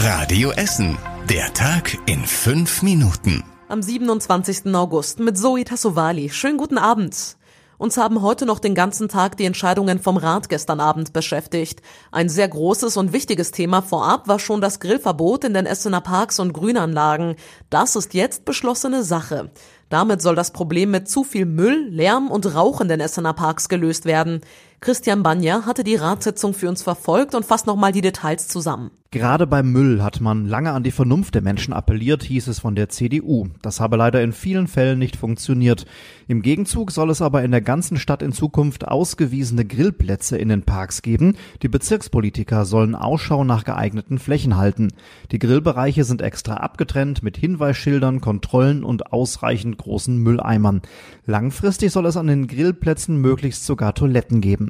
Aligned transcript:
Radio 0.00 0.52
Essen. 0.52 0.96
Der 1.28 1.52
Tag 1.54 1.98
in 2.06 2.24
fünf 2.24 2.82
Minuten. 2.82 3.42
Am 3.68 3.82
27. 3.82 4.72
August 4.72 5.18
mit 5.18 5.36
Zoe 5.36 5.64
Tassovali. 5.64 6.30
Schönen 6.30 6.56
guten 6.56 6.78
Abend. 6.78 7.36
Uns 7.78 7.96
haben 7.96 8.22
heute 8.22 8.46
noch 8.46 8.60
den 8.60 8.76
ganzen 8.76 9.08
Tag 9.08 9.36
die 9.36 9.44
Entscheidungen 9.44 9.98
vom 9.98 10.16
Rat 10.16 10.48
gestern 10.48 10.78
Abend 10.78 11.12
beschäftigt. 11.12 11.82
Ein 12.12 12.28
sehr 12.28 12.46
großes 12.46 12.96
und 12.96 13.12
wichtiges 13.12 13.50
Thema 13.50 13.82
vorab 13.82 14.28
war 14.28 14.38
schon 14.38 14.60
das 14.60 14.78
Grillverbot 14.78 15.42
in 15.42 15.54
den 15.54 15.66
Essener 15.66 16.00
Parks 16.00 16.38
und 16.38 16.52
Grünanlagen. 16.52 17.34
Das 17.68 17.96
ist 17.96 18.14
jetzt 18.14 18.44
beschlossene 18.44 19.02
Sache. 19.02 19.50
Damit 19.88 20.22
soll 20.22 20.36
das 20.36 20.52
Problem 20.52 20.92
mit 20.92 21.08
zu 21.08 21.24
viel 21.24 21.44
Müll, 21.44 21.88
Lärm 21.90 22.30
und 22.30 22.54
Rauch 22.54 22.80
in 22.80 22.88
den 22.88 23.00
Essener 23.00 23.32
Parks 23.32 23.68
gelöst 23.68 24.04
werden. 24.04 24.42
Christian 24.80 25.24
Banja 25.24 25.66
hatte 25.66 25.82
die 25.82 25.96
Ratssitzung 25.96 26.54
für 26.54 26.68
uns 26.68 26.82
verfolgt 26.82 27.34
und 27.34 27.44
fasst 27.44 27.66
nochmal 27.66 27.90
die 27.90 28.00
Details 28.00 28.46
zusammen. 28.46 28.92
Gerade 29.10 29.46
beim 29.46 29.72
Müll 29.72 30.02
hat 30.02 30.20
man 30.20 30.44
lange 30.44 30.72
an 30.72 30.82
die 30.82 30.90
Vernunft 30.90 31.34
der 31.34 31.40
Menschen 31.40 31.72
appelliert, 31.72 32.22
hieß 32.24 32.46
es 32.48 32.58
von 32.58 32.74
der 32.74 32.90
CDU. 32.90 33.46
Das 33.62 33.80
habe 33.80 33.96
leider 33.96 34.22
in 34.22 34.32
vielen 34.32 34.68
Fällen 34.68 34.98
nicht 34.98 35.16
funktioniert. 35.16 35.86
Im 36.26 36.42
Gegenzug 36.42 36.90
soll 36.90 37.08
es 37.08 37.22
aber 37.22 37.42
in 37.42 37.50
der 37.50 37.62
ganzen 37.62 37.96
Stadt 37.96 38.20
in 38.20 38.32
Zukunft 38.32 38.86
ausgewiesene 38.86 39.64
Grillplätze 39.64 40.36
in 40.36 40.50
den 40.50 40.62
Parks 40.62 41.00
geben. 41.00 41.36
Die 41.62 41.68
Bezirkspolitiker 41.68 42.66
sollen 42.66 42.94
Ausschau 42.94 43.44
nach 43.44 43.64
geeigneten 43.64 44.18
Flächen 44.18 44.58
halten. 44.58 44.88
Die 45.32 45.38
Grillbereiche 45.38 46.04
sind 46.04 46.20
extra 46.20 46.58
abgetrennt 46.58 47.22
mit 47.22 47.38
Hinweisschildern, 47.38 48.20
Kontrollen 48.20 48.84
und 48.84 49.10
ausreichend 49.10 49.78
großen 49.78 50.18
Mülleimern. 50.18 50.82
Langfristig 51.24 51.92
soll 51.92 52.04
es 52.04 52.18
an 52.18 52.26
den 52.26 52.46
Grillplätzen 52.46 53.18
möglichst 53.22 53.64
sogar 53.64 53.94
Toiletten 53.94 54.42
geben. 54.42 54.67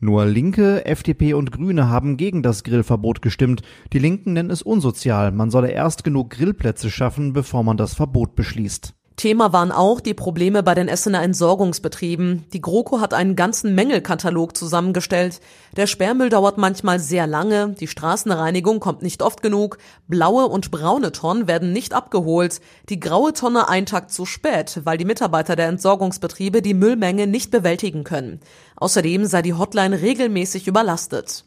Nur 0.00 0.24
Linke, 0.26 0.84
FDP 0.86 1.34
und 1.34 1.52
Grüne 1.52 1.88
haben 1.88 2.16
gegen 2.16 2.42
das 2.42 2.64
Grillverbot 2.64 3.22
gestimmt. 3.22 3.62
Die 3.92 3.98
Linken 3.98 4.32
nennen 4.32 4.50
es 4.50 4.62
unsozial. 4.62 5.32
Man 5.32 5.50
solle 5.50 5.70
erst 5.70 6.04
genug 6.04 6.30
Grillplätze 6.30 6.90
schaffen, 6.90 7.32
bevor 7.32 7.62
man 7.64 7.76
das 7.76 7.94
Verbot 7.94 8.34
beschließt. 8.34 8.94
Thema 9.20 9.52
waren 9.52 9.70
auch 9.70 10.00
die 10.00 10.14
Probleme 10.14 10.62
bei 10.62 10.74
den 10.74 10.88
Essener 10.88 11.22
Entsorgungsbetrieben. 11.22 12.46
Die 12.54 12.62
GroKo 12.62 13.02
hat 13.02 13.12
einen 13.12 13.36
ganzen 13.36 13.74
Mängelkatalog 13.74 14.56
zusammengestellt. 14.56 15.40
Der 15.76 15.86
Sperrmüll 15.86 16.30
dauert 16.30 16.56
manchmal 16.56 16.98
sehr 16.98 17.26
lange, 17.26 17.74
die 17.78 17.86
Straßenreinigung 17.86 18.80
kommt 18.80 19.02
nicht 19.02 19.22
oft 19.22 19.42
genug, 19.42 19.76
blaue 20.08 20.46
und 20.46 20.70
braune 20.70 21.12
Tonnen 21.12 21.46
werden 21.46 21.70
nicht 21.70 21.92
abgeholt, 21.92 22.62
die 22.88 22.98
graue 22.98 23.34
Tonne 23.34 23.68
einen 23.68 23.84
Tag 23.84 24.10
zu 24.10 24.24
spät, 24.24 24.80
weil 24.84 24.96
die 24.96 25.04
Mitarbeiter 25.04 25.54
der 25.54 25.68
Entsorgungsbetriebe 25.68 26.62
die 26.62 26.72
Müllmenge 26.72 27.26
nicht 27.26 27.50
bewältigen 27.50 28.04
können. 28.04 28.40
Außerdem 28.76 29.26
sei 29.26 29.42
die 29.42 29.52
Hotline 29.52 30.00
regelmäßig 30.00 30.66
überlastet. 30.66 31.44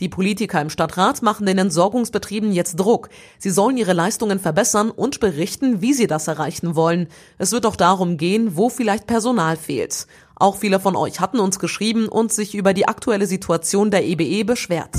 Die 0.00 0.08
Politiker 0.08 0.60
im 0.60 0.68
Stadtrat 0.68 1.22
machen 1.22 1.46
den 1.46 1.56
Entsorgungsbetrieben 1.56 2.52
jetzt 2.52 2.76
Druck. 2.76 3.08
Sie 3.38 3.50
sollen 3.50 3.78
ihre 3.78 3.94
Leistungen 3.94 4.38
verbessern 4.38 4.90
und 4.90 5.20
berichten, 5.20 5.80
wie 5.80 5.94
sie 5.94 6.06
das 6.06 6.28
erreichen 6.28 6.76
wollen. 6.76 7.08
Es 7.38 7.52
wird 7.52 7.64
auch 7.64 7.76
darum 7.76 8.18
gehen, 8.18 8.56
wo 8.56 8.68
vielleicht 8.68 9.06
Personal 9.06 9.56
fehlt. 9.56 10.06
Auch 10.34 10.56
viele 10.56 10.80
von 10.80 10.96
euch 10.96 11.20
hatten 11.20 11.40
uns 11.40 11.58
geschrieben 11.58 12.08
und 12.08 12.30
sich 12.30 12.54
über 12.54 12.74
die 12.74 12.86
aktuelle 12.88 13.26
Situation 13.26 13.90
der 13.90 14.04
EBE 14.04 14.24
e 14.24 14.42
beschwert. 14.42 14.94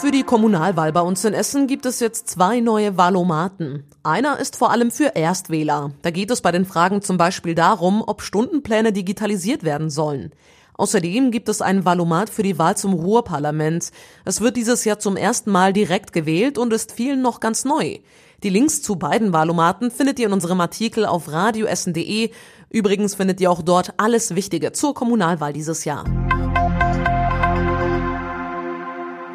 Für 0.00 0.12
die 0.12 0.22
Kommunalwahl 0.22 0.92
bei 0.92 1.00
uns 1.00 1.24
in 1.24 1.34
Essen 1.34 1.66
gibt 1.66 1.84
es 1.84 1.98
jetzt 1.98 2.30
zwei 2.30 2.60
neue 2.60 2.96
Wahlomaten. 2.96 3.82
Einer 4.04 4.38
ist 4.38 4.54
vor 4.54 4.70
allem 4.70 4.92
für 4.92 5.16
Erstwähler. 5.16 5.90
Da 6.02 6.12
geht 6.12 6.30
es 6.30 6.40
bei 6.40 6.52
den 6.52 6.66
Fragen 6.66 7.02
zum 7.02 7.16
Beispiel 7.16 7.56
darum, 7.56 8.04
ob 8.06 8.22
Stundenpläne 8.22 8.92
digitalisiert 8.92 9.64
werden 9.64 9.90
sollen. 9.90 10.30
Außerdem 10.78 11.32
gibt 11.32 11.48
es 11.48 11.60
einen 11.60 11.84
Valomat 11.84 12.30
für 12.30 12.44
die 12.44 12.56
Wahl 12.56 12.76
zum 12.76 12.94
Ruhrparlament. 12.94 13.90
Es 14.24 14.40
wird 14.40 14.56
dieses 14.56 14.84
Jahr 14.84 15.00
zum 15.00 15.16
ersten 15.16 15.50
Mal 15.50 15.72
direkt 15.72 16.12
gewählt 16.12 16.56
und 16.56 16.72
ist 16.72 16.92
vielen 16.92 17.20
noch 17.20 17.40
ganz 17.40 17.64
neu. 17.64 17.98
Die 18.44 18.48
Links 18.48 18.80
zu 18.80 18.94
beiden 18.94 19.32
Valomaten 19.32 19.90
findet 19.90 20.20
ihr 20.20 20.28
in 20.28 20.32
unserem 20.32 20.60
Artikel 20.60 21.04
auf 21.04 21.32
radioessen.de. 21.32 22.30
Übrigens 22.70 23.16
findet 23.16 23.40
ihr 23.40 23.50
auch 23.50 23.62
dort 23.62 23.94
alles 23.96 24.36
Wichtige 24.36 24.70
zur 24.70 24.94
Kommunalwahl 24.94 25.52
dieses 25.52 25.84
Jahr. 25.84 26.04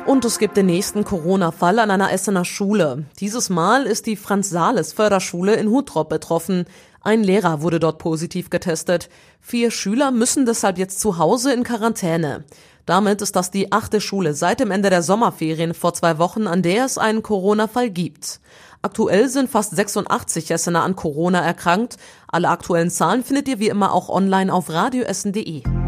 Und 0.06 0.26
es 0.26 0.38
gibt 0.38 0.58
den 0.58 0.66
nächsten 0.66 1.06
Corona-Fall 1.06 1.80
an 1.80 1.90
einer 1.92 2.12
Essener 2.12 2.46
Schule. 2.46 3.06
Dieses 3.20 3.50
Mal 3.50 3.86
ist 3.86 4.06
die 4.06 4.16
Franz-Sales-Förderschule 4.16 5.56
in 5.56 5.70
Hutrop 5.70 6.08
betroffen. 6.08 6.66
Ein 7.06 7.22
Lehrer 7.22 7.62
wurde 7.62 7.82
dort 7.82 7.98
positiv 7.98 8.50
getestet. 8.50 9.10
Vier 9.42 9.72
Schüler 9.72 10.12
müssen 10.12 10.46
deshalb 10.46 10.78
jetzt 10.78 11.02
zu 11.02 11.18
Hause 11.18 11.54
in 11.54 11.66
Quarantäne. 11.66 12.46
Damit 12.86 13.22
ist 13.22 13.36
das 13.36 13.52
die 13.52 13.74
achte 13.74 14.00
Schule 14.00 14.34
seit 14.34 14.62
dem 14.62 14.72
Ende 14.72 14.90
der 14.90 15.04
Sommerferien 15.04 15.74
vor 15.74 15.94
zwei 15.94 16.18
Wochen, 16.18 16.48
an 16.48 16.62
der 16.62 16.86
es 16.86 16.98
einen 16.98 17.22
Corona-Fall 17.22 17.90
gibt. 17.90 18.40
Aktuell 18.82 19.28
sind 19.28 19.50
fast 19.50 19.76
86 19.76 20.50
Essener 20.52 20.84
an 20.84 20.96
Corona 20.96 21.42
erkrankt. 21.42 21.98
Alle 22.28 22.50
aktuellen 22.50 22.90
Zahlen 22.90 23.24
findet 23.24 23.50
ihr 23.50 23.60
wie 23.60 23.70
immer 23.70 23.94
auch 23.94 24.08
online 24.08 24.54
auf 24.54 24.70
radioessen.de. 24.70 25.83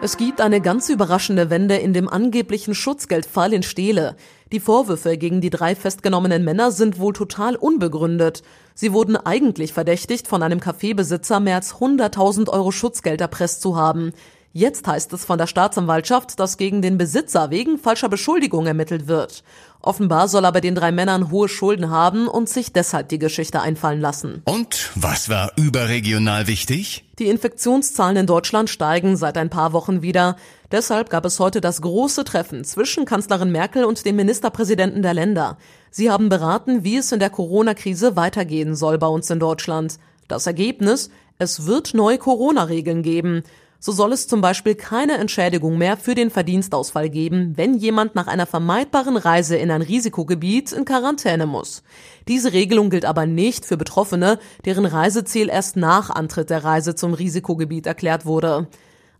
Es 0.00 0.16
gibt 0.16 0.40
eine 0.40 0.60
ganz 0.60 0.88
überraschende 0.90 1.50
Wende 1.50 1.74
in 1.74 1.92
dem 1.92 2.08
angeblichen 2.08 2.72
Schutzgeldfall 2.72 3.52
in 3.52 3.64
Steele. 3.64 4.14
Die 4.52 4.60
Vorwürfe 4.60 5.18
gegen 5.18 5.40
die 5.40 5.50
drei 5.50 5.74
festgenommenen 5.74 6.44
Männer 6.44 6.70
sind 6.70 7.00
wohl 7.00 7.12
total 7.12 7.56
unbegründet. 7.56 8.44
Sie 8.74 8.92
wurden 8.92 9.16
eigentlich 9.16 9.72
verdächtigt, 9.72 10.28
von 10.28 10.44
einem 10.44 10.60
Kaffeebesitzer 10.60 11.40
mehr 11.40 11.56
als 11.56 11.74
100.000 11.74 12.48
Euro 12.48 12.70
Schutzgeld 12.70 13.20
erpresst 13.20 13.60
zu 13.60 13.76
haben. 13.76 14.12
Jetzt 14.52 14.86
heißt 14.86 15.12
es 15.12 15.24
von 15.24 15.38
der 15.38 15.46
Staatsanwaltschaft, 15.46 16.40
dass 16.40 16.56
gegen 16.56 16.80
den 16.80 16.96
Besitzer 16.96 17.50
wegen 17.50 17.78
falscher 17.78 18.08
Beschuldigung 18.08 18.66
ermittelt 18.66 19.06
wird. 19.06 19.44
Offenbar 19.80 20.26
soll 20.26 20.44
aber 20.44 20.60
den 20.60 20.74
drei 20.74 20.90
Männern 20.90 21.30
hohe 21.30 21.48
Schulden 21.48 21.90
haben 21.90 22.26
und 22.26 22.48
sich 22.48 22.72
deshalb 22.72 23.10
die 23.10 23.18
Geschichte 23.18 23.60
einfallen 23.60 24.00
lassen. 24.00 24.42
Und 24.46 24.90
was 24.94 25.28
war 25.28 25.52
überregional 25.56 26.46
wichtig? 26.46 27.04
Die 27.18 27.28
Infektionszahlen 27.28 28.16
in 28.16 28.26
Deutschland 28.26 28.70
steigen 28.70 29.16
seit 29.16 29.36
ein 29.36 29.50
paar 29.50 29.72
Wochen 29.72 30.02
wieder. 30.02 30.36
Deshalb 30.72 31.10
gab 31.10 31.24
es 31.26 31.38
heute 31.38 31.60
das 31.60 31.82
große 31.82 32.24
Treffen 32.24 32.64
zwischen 32.64 33.04
Kanzlerin 33.04 33.52
Merkel 33.52 33.84
und 33.84 34.04
den 34.04 34.16
Ministerpräsidenten 34.16 35.02
der 35.02 35.14
Länder. 35.14 35.58
Sie 35.90 36.10
haben 36.10 36.28
beraten, 36.28 36.84
wie 36.84 36.96
es 36.96 37.12
in 37.12 37.20
der 37.20 37.30
Corona-Krise 37.30 38.16
weitergehen 38.16 38.74
soll 38.74 38.98
bei 38.98 39.06
uns 39.06 39.30
in 39.30 39.40
Deutschland. 39.40 39.98
Das 40.26 40.46
Ergebnis? 40.46 41.10
Es 41.38 41.66
wird 41.66 41.94
neue 41.94 42.18
Corona-Regeln 42.18 43.02
geben. 43.02 43.44
So 43.80 43.92
soll 43.92 44.12
es 44.12 44.26
zum 44.26 44.40
Beispiel 44.40 44.74
keine 44.74 45.18
Entschädigung 45.18 45.78
mehr 45.78 45.96
für 45.96 46.16
den 46.16 46.30
Verdienstausfall 46.30 47.08
geben, 47.08 47.52
wenn 47.56 47.74
jemand 47.74 48.16
nach 48.16 48.26
einer 48.26 48.46
vermeidbaren 48.46 49.16
Reise 49.16 49.56
in 49.56 49.70
ein 49.70 49.82
Risikogebiet 49.82 50.72
in 50.72 50.84
Quarantäne 50.84 51.46
muss. 51.46 51.84
Diese 52.26 52.52
Regelung 52.52 52.90
gilt 52.90 53.04
aber 53.04 53.24
nicht 53.24 53.64
für 53.64 53.76
Betroffene, 53.76 54.40
deren 54.64 54.84
Reiseziel 54.84 55.48
erst 55.48 55.76
nach 55.76 56.10
Antritt 56.10 56.50
der 56.50 56.64
Reise 56.64 56.96
zum 56.96 57.14
Risikogebiet 57.14 57.86
erklärt 57.86 58.26
wurde. 58.26 58.66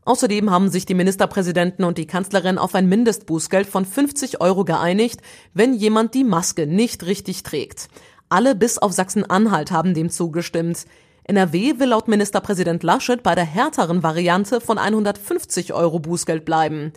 Außerdem 0.04 0.50
haben 0.50 0.70
sich 0.70 0.86
die 0.86 0.94
Ministerpräsidenten 0.94 1.84
und 1.84 1.96
die 1.96 2.06
Kanzlerin 2.06 2.58
auf 2.58 2.74
ein 2.74 2.88
Mindestbußgeld 2.88 3.68
von 3.68 3.84
50 3.84 4.40
Euro 4.40 4.64
geeinigt, 4.64 5.20
wenn 5.54 5.72
jemand 5.72 6.14
die 6.14 6.24
Maske 6.24 6.66
nicht 6.66 7.06
richtig 7.06 7.44
trägt. 7.44 7.88
Alle 8.28 8.56
bis 8.56 8.78
auf 8.78 8.92
Sachsen-Anhalt 8.92 9.70
haben 9.70 9.94
dem 9.94 10.10
zugestimmt. 10.10 10.86
NRW 11.30 11.78
will 11.78 11.88
laut 11.88 12.08
Ministerpräsident 12.08 12.82
Laschet 12.82 13.22
bei 13.22 13.34
der 13.34 13.44
härteren 13.44 14.02
Variante 14.02 14.62
von 14.62 14.78
150 14.78 15.74
Euro 15.74 15.98
Bußgeld 15.98 16.46
bleiben. 16.46 16.94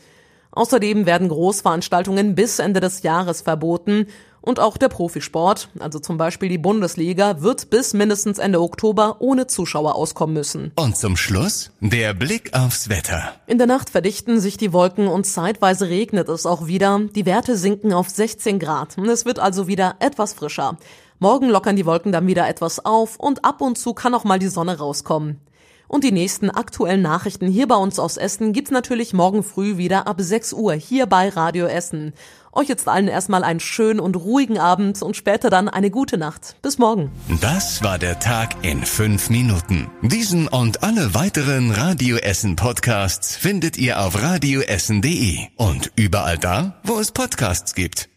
Außerdem 0.51 1.05
werden 1.05 1.27
Großveranstaltungen 1.27 2.33
bis 2.33 2.59
Ende 2.59 2.79
des 2.79 3.03
Jahres 3.03 3.41
verboten 3.41 4.07
und 4.39 4.61
auch 4.61 4.77
der 4.77 4.87
Profisport, 4.87 5.67
also 5.79 5.99
zum 5.99 6.17
Beispiel 6.17 6.47
die 6.47 6.57
Bundesliga, 6.57 7.41
wird 7.41 7.69
bis 7.69 7.93
mindestens 7.93 8.37
Ende 8.39 8.61
Oktober 8.61 9.17
ohne 9.19 9.47
Zuschauer 9.47 9.95
auskommen 9.95 10.33
müssen. 10.33 10.71
Und 10.75 10.95
zum 10.95 11.17
Schluss 11.17 11.71
der 11.81 12.13
Blick 12.13 12.53
aufs 12.53 12.87
Wetter. 12.87 13.33
In 13.47 13.57
der 13.57 13.67
Nacht 13.67 13.89
verdichten 13.89 14.39
sich 14.39 14.55
die 14.55 14.71
Wolken 14.71 15.09
und 15.09 15.25
zeitweise 15.25 15.89
regnet 15.89 16.29
es 16.29 16.45
auch 16.45 16.67
wieder. 16.67 17.01
Die 17.16 17.25
Werte 17.25 17.57
sinken 17.57 17.91
auf 17.91 18.09
16 18.09 18.59
Grad. 18.59 18.97
Es 18.97 19.25
wird 19.25 19.39
also 19.39 19.67
wieder 19.67 19.95
etwas 19.99 20.31
frischer. 20.31 20.77
Morgen 21.22 21.50
lockern 21.50 21.76
die 21.76 21.85
Wolken 21.85 22.12
dann 22.12 22.26
wieder 22.26 22.50
etwas 22.50 22.84
auf 22.84 23.18
und 23.18 23.46
ab 23.46 23.62
und 23.62 23.78
zu 23.78 23.94
kann 23.94 24.16
auch 24.16 24.23
mal 24.23 24.40
die 24.40 24.47
Sonne 24.47 24.79
rauskommen. 24.79 25.40
Und 25.88 26.03
die 26.03 26.12
nächsten 26.12 26.50
aktuellen 26.50 27.03
Nachrichten 27.03 27.46
hier 27.46 27.68
bei 27.68 27.76
uns 27.76 28.00
aus 28.00 28.18
Essen 28.18 28.53
gibt's 28.53 28.72
natürlich 28.72 29.14
morgen 29.14 29.44
früh 29.44 29.78
wieder 29.78 30.08
ab 30.08 30.16
6 30.20 30.53
Uhr 30.53 30.73
hier 30.73 31.06
bei 31.06 31.29
Radio 31.29 31.68
Essen. 31.68 32.14
Euch 32.52 32.70
jetzt 32.70 32.88
allen 32.88 33.08
erstmal 33.08 33.44
einen 33.44 33.59
schönen 33.59 34.00
und 34.00 34.16
ruhigen 34.16 34.58
Abend 34.58 35.00
und 35.03 35.16
später 35.16 35.52
dann 35.52 35.70
eine 35.70 35.91
gute 35.91 36.18
Nacht. 36.18 36.56
Bis 36.64 36.79
morgen. 36.79 37.12
Das 37.40 37.84
war 37.84 38.00
der 38.00 38.18
Tag 38.20 38.56
in 38.64 38.84
fünf 38.84 39.29
Minuten. 39.29 39.91
Diesen 40.02 40.47
und 40.47 40.82
alle 40.82 41.14
weiteren 41.14 41.70
Radio 41.70 42.18
Essen 42.18 42.56
Podcasts 42.56 43.35
findet 43.35 43.78
ihr 43.78 44.02
auf 44.02 44.20
radioessen.de 44.20 45.38
und 45.56 45.91
überall 45.96 46.40
da, 46.40 46.79
wo 46.84 47.00
es 47.00 47.12
Podcasts 47.12 47.76
gibt. 47.76 48.09